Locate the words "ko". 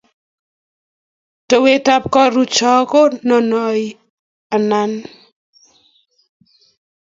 2.91-3.01